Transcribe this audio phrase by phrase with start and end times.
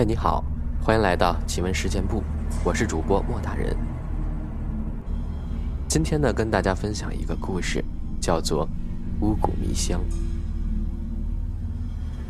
[0.00, 0.42] 嗨，你好，
[0.82, 2.22] 欢迎来到奇闻事件部，
[2.64, 3.76] 我是主播莫大人。
[5.86, 7.84] 今天呢，跟大家分享一个故事，
[8.18, 8.66] 叫做
[9.20, 10.00] 《巫蛊迷香》。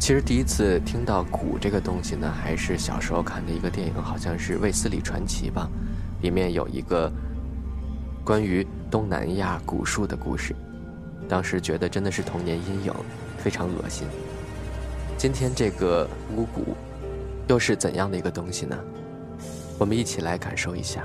[0.00, 5.70] 其实第一次听到蛊这个东西呢，还是小时候看的一个电影，好像是《卫斯理传奇》吧，
[6.22, 7.08] 里面有一个
[8.24, 10.56] 关于东南亚蛊术的故事。
[11.28, 12.92] 当时觉得真的是童年阴影，
[13.38, 14.08] 非常恶心。
[15.16, 16.74] 今天这个巫蛊
[17.50, 18.78] 又是怎样的一个东西呢？
[19.76, 21.04] 我们一起来感受一下。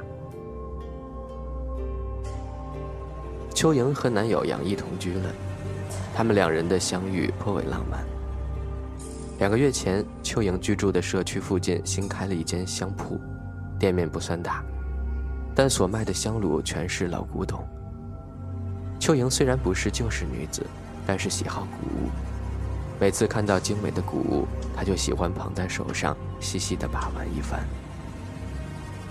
[3.52, 5.32] 秋莹和男友杨毅同居了，
[6.14, 8.06] 他们两人的相遇颇为浪漫。
[9.40, 13.20] 两个月前，秋莹居住的社区附近新开了一间香铺，
[13.80, 14.64] 店面不算大，
[15.56, 17.68] 但所卖的香炉全是老古董。
[19.00, 20.64] 秋莹虽然不是旧式女子，
[21.08, 22.35] 但是喜好古物。
[23.00, 27.66] 每次看到精美的古物，他就喜欢捧在手上，细细的把玩一番。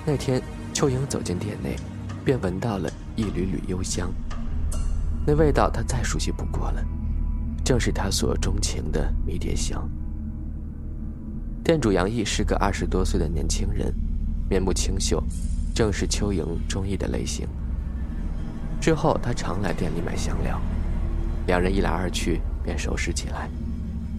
[0.06, 1.76] 那天，秋莹走进店内，
[2.24, 4.10] 便闻到了一缕缕幽香。
[5.26, 6.84] 那味道她再熟悉不过了，
[7.64, 9.88] 正是她所钟情的迷迭香。
[11.62, 13.94] 店主杨毅是个二十多岁的年轻人，
[14.48, 15.22] 面目清秀，
[15.74, 17.46] 正是秋莹中意的类型。
[18.80, 20.60] 之后，他常来店里买香料，
[21.46, 23.48] 两人一来二去便熟识起来，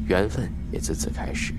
[0.08, 1.54] 缘分也自此开始。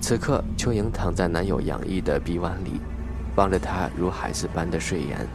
[0.00, 2.80] 此刻，秋莹躺在男友杨毅的臂弯里，
[3.36, 5.26] 望着他如孩子般的睡颜，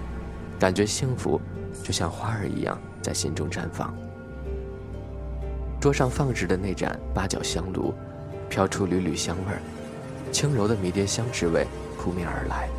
[0.59, 1.39] 感觉幸福
[1.83, 3.93] 就像花儿一样在心中绽放。
[5.79, 7.93] 桌上放置的那盏八角香炉，
[8.49, 9.61] 飘出缕缕香味儿，
[10.31, 12.69] 轻柔的迷迭香之味扑面而来。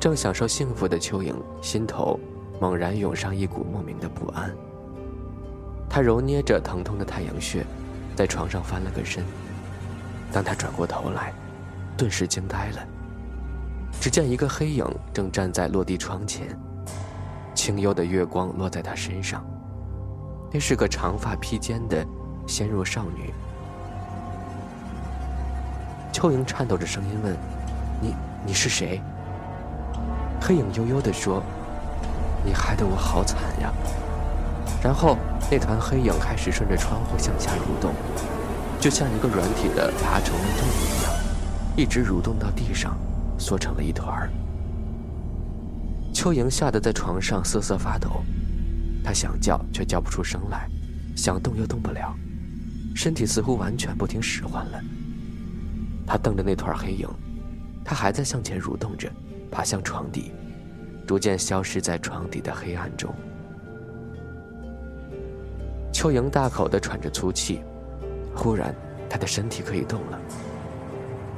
[0.00, 2.18] 正享受幸福的秋莹，心头
[2.60, 4.50] 猛然涌上一股莫名的不安。
[5.94, 7.66] 他揉捏着疼痛的太阳穴，
[8.16, 9.22] 在床上翻了个身。
[10.32, 11.34] 当他转过头来，
[11.98, 12.78] 顿时惊呆了。
[14.00, 16.58] 只见一个黑影正站在落地窗前，
[17.54, 19.44] 清幽的月光落在他身上。
[20.50, 22.02] 那是个长发披肩的
[22.46, 23.30] 纤弱少女。
[26.10, 27.36] 秋莹颤抖着声音问
[28.00, 28.14] ：“你，
[28.46, 28.98] 你是谁？”
[30.40, 31.42] 黑影悠悠地说
[32.46, 33.70] ：“你害得我好惨呀。”
[34.82, 35.16] 然后
[35.50, 37.94] 那团黑影开始顺着窗户向下蠕动，
[38.80, 41.12] 就像一个软体的爬虫动物一样，
[41.76, 42.98] 一直蠕动到地上，
[43.38, 44.30] 缩成了一团儿。
[46.12, 48.24] 秋莹吓得在床上瑟瑟发抖，
[49.04, 50.68] 她想叫却叫不出声来，
[51.16, 52.12] 想动又动不了，
[52.94, 54.80] 身体似乎完全不听使唤了。
[56.06, 57.08] 她瞪着那团黑影，
[57.84, 59.10] 它还在向前蠕动着。
[59.54, 60.32] 爬向床底，
[61.06, 63.14] 逐渐消失在床底的黑暗中。
[66.02, 67.62] 秋莹大口的喘着粗气，
[68.34, 68.74] 忽然，
[69.08, 70.18] 她的身体可以动了。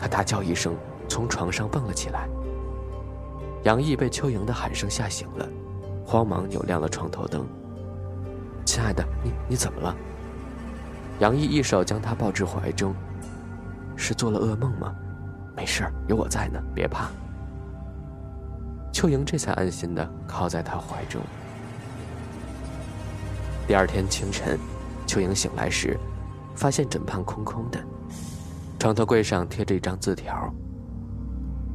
[0.00, 0.74] 她大叫一声，
[1.06, 2.26] 从床上蹦了起来。
[3.64, 5.46] 杨毅被秋莹的喊声吓醒了，
[6.02, 7.46] 慌忙扭亮了床头灯。
[8.64, 9.94] “亲爱的，你你怎么了？”
[11.20, 12.94] 杨毅一手将她抱至怀中。
[13.96, 14.94] “是做了噩梦吗？
[15.54, 17.10] 没事有我在呢，别怕。”
[18.90, 21.20] 秋莹这才安心的靠在他怀中。
[23.66, 24.58] 第二天清晨，
[25.06, 25.98] 秋莹醒来时，
[26.54, 27.82] 发现枕畔空空的，
[28.78, 30.52] 床头柜上贴着一张字条。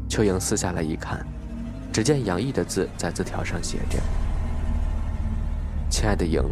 [0.07, 1.25] 秋莹撕下来一看，
[1.91, 3.97] 只见杨毅的字在字条上写着
[5.89, 6.43] ：“亲爱的莹，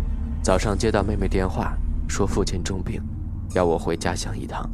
[0.42, 1.78] 早上接到妹妹电话，
[2.10, 3.00] 说父亲重病，
[3.54, 4.68] 要我回家乡一趟，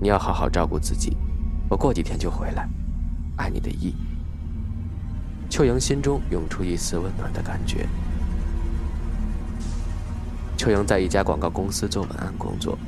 [0.00, 1.16] 你要好好照顾自己，
[1.70, 2.68] 我过几天就回来，
[3.36, 3.94] 爱你的意。”
[5.48, 7.86] 秋莹心中涌出一丝温暖的感觉。
[10.62, 12.78] 秋莹在一家广告公司做文案工作，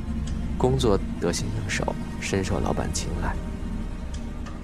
[0.56, 1.84] 工作得心应手，
[2.20, 3.34] 深受老板青睐。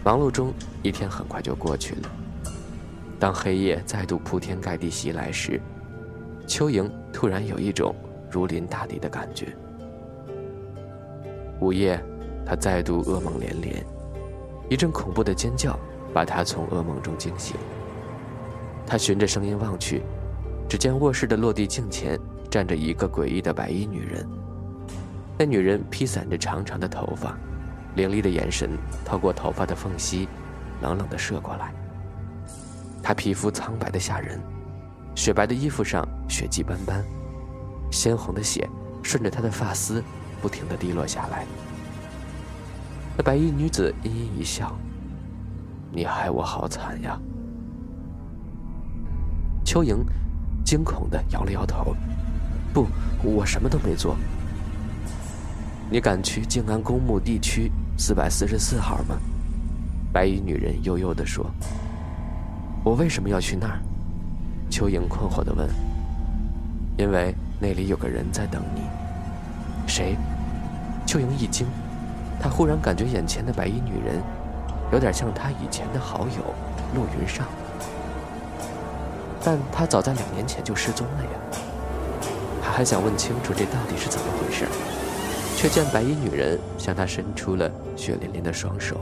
[0.04, 2.08] 忙碌中，一天很快就过去了。
[3.18, 5.60] 当黑夜再度铺天盖地袭来时，
[6.46, 7.92] 秋莹突然有一种
[8.30, 9.56] 如临大敌的感觉。
[11.58, 12.00] 午夜，
[12.46, 13.84] 她再度噩梦连连，
[14.68, 15.76] 一阵恐怖的尖叫
[16.14, 17.56] 把她从噩梦中惊醒。
[18.86, 20.00] 她循着声音望去，
[20.68, 22.16] 只见卧室的落地镜前
[22.50, 24.26] 站着一个诡异的白衣女人。
[25.38, 27.38] 那女人披散着长长的头发，
[27.94, 30.28] 凌厉的眼神透过头发的缝隙，
[30.82, 31.72] 冷冷地射过来。
[33.02, 34.38] 她皮肤苍白的吓人，
[35.14, 37.02] 雪白的衣服上血迹斑斑，
[37.90, 38.68] 鲜红的血
[39.02, 40.04] 顺着她的发丝
[40.42, 41.46] 不停地滴落下来。
[43.16, 44.76] 那白衣女子阴阴一笑
[45.90, 47.18] ：“你害我好惨呀。”
[49.64, 50.04] 秋莹
[50.64, 51.94] 惊恐地摇了摇头
[52.72, 52.86] ：“不，
[53.22, 54.16] 我什么都没做。
[55.90, 59.16] 你敢去静安公墓地区四百四十四号吗？
[60.12, 61.48] 白衣女人悠悠地说
[62.82, 63.78] ：“我为什么要去那儿？”
[64.70, 65.68] 秋莹困惑地问。
[66.98, 68.82] “因为那里有个人在等你。”
[69.86, 70.16] 谁？
[71.06, 71.66] 秋莹一惊，
[72.40, 74.20] 她忽然感觉眼前的白衣女人，
[74.92, 76.54] 有点像她以前的好友
[76.94, 77.46] 陆云上。
[79.42, 81.30] 但她早在两年前就失踪了呀。
[82.70, 84.66] 还想问清楚这到底是怎么回事，
[85.56, 89.00] 却见白衣女人向他伸出了血淋淋的双手。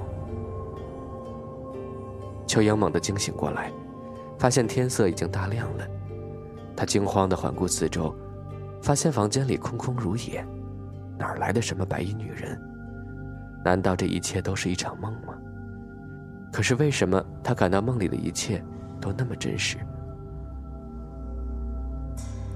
[2.47, 3.71] 秋英猛地惊醒过来，
[4.39, 5.87] 发现天色已经大亮了。
[6.77, 8.15] 他惊慌地环顾四周，
[8.81, 10.45] 发现房间里空空如也，
[11.19, 12.59] 哪来的什么白衣女人？
[13.65, 15.35] 难道这一切都是一场梦吗？
[16.53, 18.65] 可是为什么他感到梦里的一切
[19.01, 19.77] 都那么真实？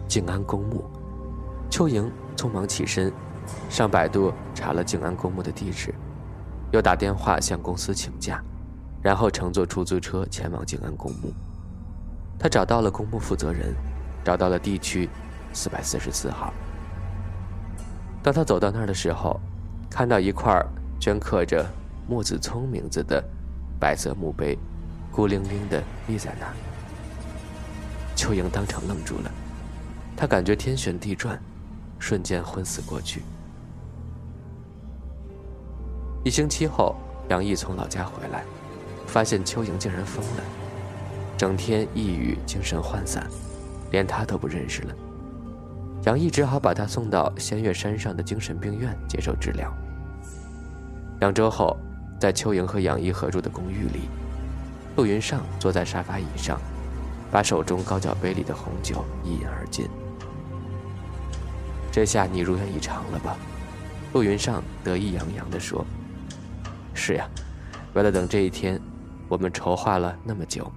[0.09, 0.85] 静安公墓，
[1.73, 3.11] 秋莹匆忙起身，
[3.71, 5.95] 上百度查了静安公墓的地址，
[6.71, 8.45] 又打电话向公司请假，
[9.01, 11.33] 然后乘坐出租车前往静安公墓。
[12.39, 13.75] 他找到了公墓负责人，
[14.23, 15.09] 找到了地区
[15.55, 16.53] 四百四十四号。
[18.23, 19.41] 当他走到那儿的时候，
[19.89, 20.63] 看到一块
[21.01, 21.67] 镌刻着
[22.07, 23.25] 莫子聪名字的
[23.81, 24.59] 白色墓碑，
[25.11, 26.53] 孤零零地立在那儿。
[28.15, 29.31] 秋莹当场愣住了。
[30.15, 31.41] 他感觉天旋地转，
[32.02, 33.22] 瞬间昏死过去。
[36.25, 36.96] 一星期后，
[37.28, 38.44] 杨毅从老家回来，
[39.06, 40.43] 发现邱莹竟然疯了，
[41.38, 43.25] 整天抑郁、精神涣散，
[43.93, 44.94] 连他都不认识了。
[46.04, 49.72] 杨毅只好把他送到仙岳山上的精神病院接受治疗。
[51.20, 51.76] 两周后，
[52.19, 54.08] 在邱莹和杨毅合住的公寓里，
[54.96, 56.60] 陆云上坐在沙发椅上，
[57.31, 59.88] 把手中高脚杯里的红酒一饮而尽。
[61.93, 63.37] 这下你如愿以偿了吧？
[64.15, 65.85] 陆云上得意洋洋地说
[66.93, 67.29] ：“是呀，
[67.93, 68.81] 为了等这一天，
[69.29, 70.73] 我们筹划了那么久。”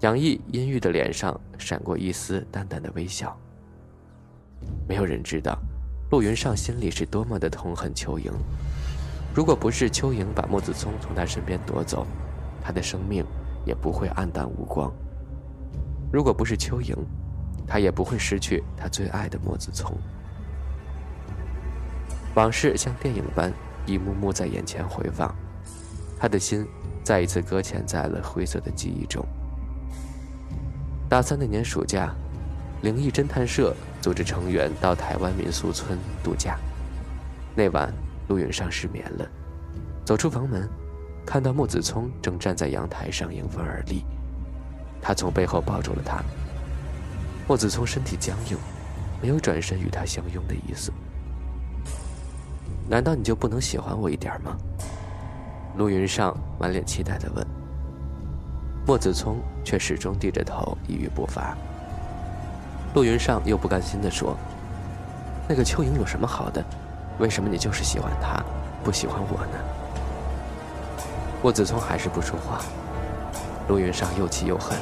[0.00, 3.34] 杨毅阴郁的脸上闪过一丝淡淡的微笑。
[4.86, 5.58] 没有人知道，
[6.10, 8.30] 陆云上心里是多么的痛恨邱莹。
[9.34, 12.06] 如果不是邱莹把莫子聪从他身边夺走，
[12.62, 13.24] 他的生命
[13.64, 14.92] 也不会黯淡无光。
[16.12, 16.94] 如果不是邱莹，
[17.70, 19.96] 他也不会失去他最爱的莫子聪。
[22.34, 23.52] 往事像电影般
[23.86, 25.32] 一幕幕在眼前回放，
[26.18, 26.66] 他的心
[27.04, 29.24] 再一次搁浅在了灰色的记忆中。
[31.08, 32.12] 大三那年暑假，
[32.82, 36.58] 灵异侦探社组织成员到台湾民宿村度假。
[37.54, 37.92] 那晚，
[38.26, 39.28] 陆云上失眠了，
[40.04, 40.68] 走出房门，
[41.24, 44.04] 看到莫子聪正站在阳台上迎风而立，
[45.00, 46.20] 他从背后抱住了他。
[47.50, 48.56] 莫子聪身体僵硬，
[49.20, 50.92] 没有转身与他相拥的意思。
[52.88, 54.56] 难道你就不能喜欢我一点吗？
[55.76, 57.44] 陆云上满脸期待地问。
[58.86, 61.58] 莫子聪却始终低着头，一语不发。
[62.94, 64.36] 陆云上又不甘心地说
[65.48, 66.64] ：“那个邱莹有什么好的？
[67.18, 68.40] 为什么你就是喜欢她，
[68.84, 69.58] 不喜欢我呢？”
[71.42, 72.60] 莫子聪还是不说话。
[73.66, 74.78] 陆云上又气又恨。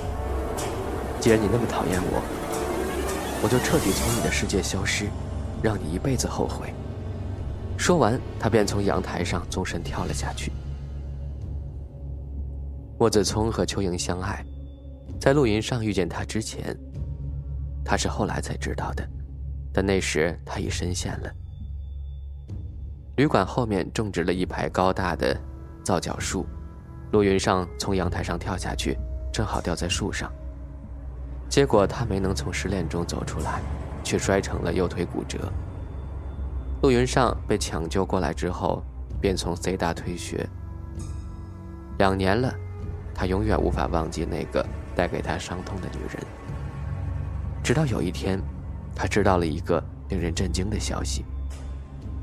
[1.18, 2.22] 既然你那么讨厌我，
[3.42, 5.06] 我就彻底从你的世界消失，
[5.62, 6.74] 让你一辈子后悔。
[7.76, 10.50] 说完，他便从阳台上纵身跳了下去。
[12.98, 14.44] 莫子聪和邱莹相爱，
[15.20, 16.76] 在陆云上遇见他之前，
[17.84, 19.08] 他是后来才知道的，
[19.72, 21.32] 但那时他已深陷了。
[23.16, 25.40] 旅馆后面种植了一排高大的
[25.84, 26.44] 皂角树，
[27.12, 28.98] 陆云上从阳台上跳下去，
[29.32, 30.28] 正好掉在树上。
[31.48, 33.60] 结果他没能从失恋中走出来，
[34.04, 35.50] 却摔成了右腿骨折。
[36.82, 38.82] 陆云上被抢救过来之后，
[39.20, 40.48] 便从 C 大退学。
[41.98, 42.54] 两年了，
[43.14, 44.64] 他永远无法忘记那个
[44.94, 46.24] 带给他伤痛的女人。
[47.64, 48.40] 直到有一天，
[48.94, 51.24] 他知道了一个令人震惊的消息：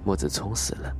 [0.06, 0.96] 莫子聪死了。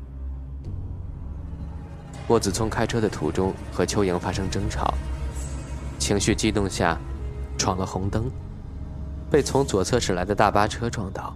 [2.28, 4.94] 莫子聪开车的途中和邱莹发生争吵，
[6.00, 7.00] 情绪激动下。
[7.58, 8.30] 闯了红灯，
[9.30, 11.36] 被从左侧驶来的大巴车撞倒，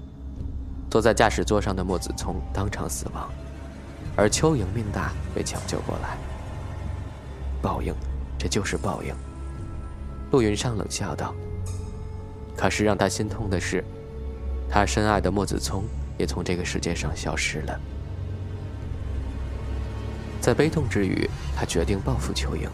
[0.90, 3.30] 坐在驾驶座上的莫子聪当场死亡，
[4.16, 6.18] 而邱莹命大被抢救过来。
[7.62, 7.94] 报应，
[8.38, 9.14] 这就是报应。
[10.32, 11.34] 陆云上冷笑道。
[12.56, 13.84] 可是让他心痛的是，
[14.70, 15.84] 他深爱的莫子聪
[16.18, 17.80] 也从这个世界上消失了。
[20.42, 22.70] 在悲痛之余，他决定报复邱莹。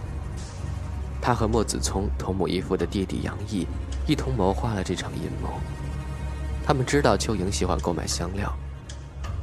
[1.26, 3.66] 他和莫子聪同母异父的弟弟杨毅，
[4.06, 5.50] 一同谋划了这场阴谋。
[6.64, 8.56] 他们知道邱莹喜欢购买香料，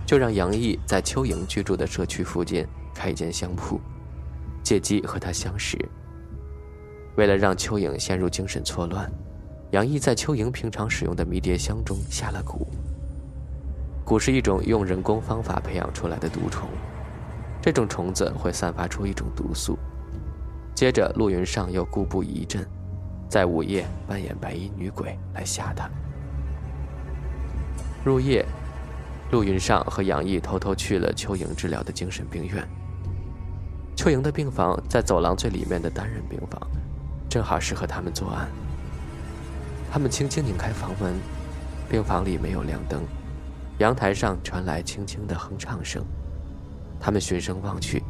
[0.07, 3.81] 就让杨毅在邱莹居住的社区附近开一间香铺，
[4.63, 5.77] 借机和她相识。
[7.17, 9.11] 为了让邱莹陷入精神错乱，
[9.73, 12.65] 杨毅在邱莹平常使用的迷迭香中下了蛊。
[14.07, 16.69] 蛊是一种用人工方法培养出来的毒虫，
[17.61, 19.77] 这种虫子会散发出一种毒素。
[20.75, 22.67] 接着，陆云上又故布疑阵，
[23.29, 25.89] 在午夜扮演白衣女鬼来吓他。
[28.05, 28.45] 入夜，
[29.31, 32.67] 陆云上和杨毅偷偷去了邱莹治疗的精神病院。
[33.95, 36.61] 邱莹的病房在走廊最里面的单人病房，
[37.29, 38.49] 正好适合他们作案。
[39.93, 41.15] 他们轻轻拧开房门，
[41.89, 43.03] 病房里没有亮灯，
[43.79, 46.03] 阳台上传来轻轻的哼唱声。
[46.99, 48.03] 他们循声望去，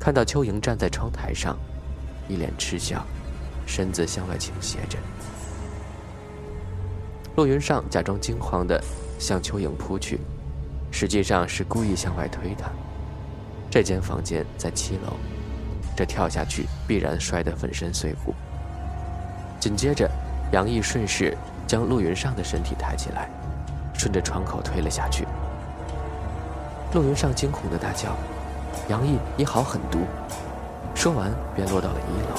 [0.00, 1.56] 看到邱莹站在窗台上，
[2.30, 3.04] 一脸嗤笑，
[3.66, 4.96] 身子向外倾斜着。
[7.36, 8.80] 陆云上假装惊慌的。
[9.20, 10.18] 向蚯蚓扑去，
[10.90, 12.70] 实际上是故意向外推他。
[13.70, 15.12] 这间房间在七楼，
[15.94, 18.34] 这跳下去必然摔得粉身碎骨。
[19.60, 20.10] 紧接着，
[20.52, 23.28] 杨毅顺势将陆云上的身体抬起来，
[23.92, 25.26] 顺着窗口推了下去。
[26.94, 28.16] 陆云上惊恐的大叫
[28.88, 29.98] ：“杨毅，你好狠毒！”
[30.94, 32.36] 说完便落到了一楼。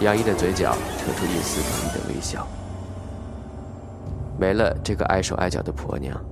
[0.00, 2.46] 杨毅的嘴角扯出一丝得意的微笑。
[4.38, 6.22] 没了这个碍手碍脚的婆娘，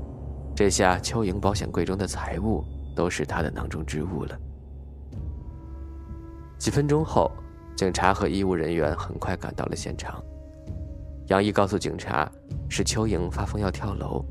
[0.54, 2.62] 这下邱莹保险柜中的财物
[2.94, 4.38] 都是她的囊中之物了。
[6.58, 7.32] 几分钟后，
[7.74, 10.22] 警察和医务人员很快赶到了现场。
[11.28, 12.30] 杨毅告诉警察，
[12.68, 14.22] 是邱莹发疯要跳楼，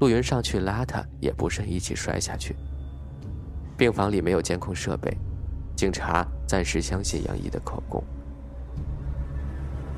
[0.00, 2.56] 陆云上去拉她，也不慎一起摔下去。
[3.76, 5.16] 病房里没有监控设备，
[5.82, 8.00] 警察暂时相信杨毅的口供。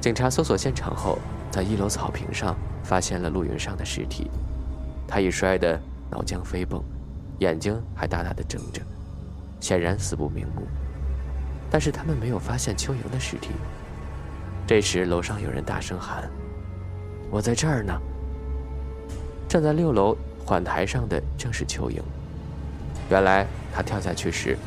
[0.00, 1.18] 警察搜索现场后，
[1.50, 2.56] 在一楼草坪上。
[2.82, 4.30] 发现了陆云上的尸体，
[5.08, 5.78] 他已摔得
[6.10, 6.82] 脑浆飞迸，
[7.38, 8.82] 眼睛还大大的睁着，
[9.58, 10.62] 显然死不瞑目。
[11.70, 13.50] 但是他们没有发现邱莹的尸体。
[14.66, 16.30] 这时楼上有人大声喊
[17.30, 17.98] ：“我在这儿呢！”
[19.48, 20.14] 站在六楼
[20.44, 22.02] 缓台上的正是邱莹。
[23.10, 24.58] 原来他跳下去时，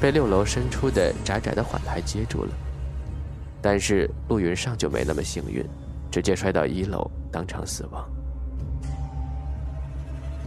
[0.00, 2.50] 被六楼伸出的窄窄的缓台接住了。
[3.60, 5.64] 但是陆云上就没那么幸运。
[6.10, 8.04] 直接摔到一楼，当场死亡。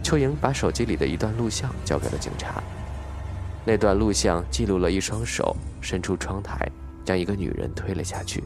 [0.02, 2.62] 邱莹把手机里的一段录像交给了警察。
[3.64, 6.70] 那段录像记录了一双手伸出窗台，
[7.02, 8.44] 将一个女人推了下去。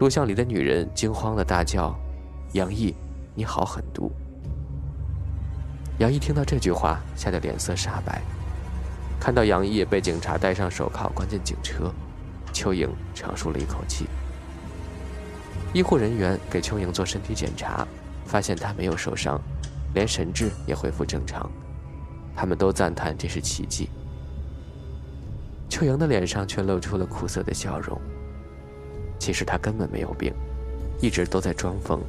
[0.00, 1.96] 录像里的女人惊慌的大叫
[2.54, 2.92] ：“杨毅，
[3.32, 4.10] 你好狠毒！”
[5.98, 8.20] 杨毅听到这句话，吓得脸色煞白。
[9.20, 11.92] 看到杨毅被警察戴上手铐关进警车，
[12.54, 14.06] 邱莹长舒了一口气。
[15.74, 17.86] 医护人员给邱莹做身体检查，
[18.24, 19.38] 发现她没有受伤，
[19.94, 21.48] 连神志也恢复正常。
[22.34, 23.90] 他们都赞叹这是奇迹。
[25.68, 28.00] 邱莹的脸上却露出了苦涩的笑容。
[29.18, 30.32] 其实她根本没有病，
[30.98, 32.00] 一直都在装疯。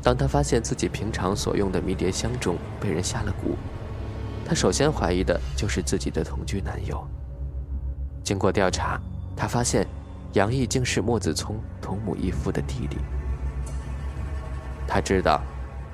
[0.00, 3.56] 当她发现自己平常所用的迷迭香中被人下了蛊，
[4.48, 7.06] 她首先怀疑的就是自己的同居男友。
[8.24, 8.98] 经过调查，
[9.36, 9.86] 她发现。
[10.34, 12.98] 杨毅竟是莫子聪同母异父的弟弟。
[14.86, 15.40] 他知道，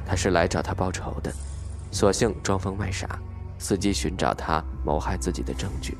[0.04, 1.32] 他是来找他报仇的，
[1.92, 3.16] 索性装疯卖傻，
[3.60, 5.96] 伺机寻找他谋害自己的证据。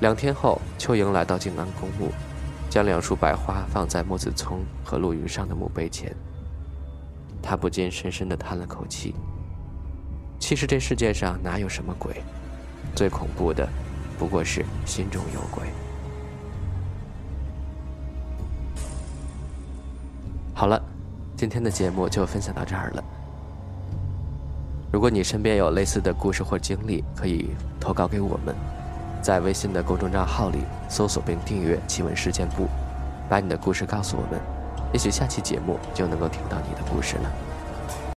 [0.00, 2.10] 两天后，邱莹来到静安公墓，
[2.68, 6.12] 将两束白花放在莫子聪和陆云上的墓碑前。
[7.40, 9.14] 他不禁深深的叹了口气。
[10.42, 12.20] 其实这世界上哪有什么鬼，
[12.96, 13.66] 最恐怖的。
[14.18, 15.68] 不过是心中有鬼。
[20.52, 20.82] 好了，
[21.36, 23.04] 今天的节目就分享到这儿了。
[24.90, 28.52] 如果你身边有类似的故事或经历，可以投稿给我们，
[29.22, 30.58] 在微信的公众账号里
[30.88, 32.66] 搜索并订阅“奇闻事件部”，
[33.30, 34.40] 把你的故事告诉我们，
[34.92, 37.51] 也许下期节目就能够听到你的故事了。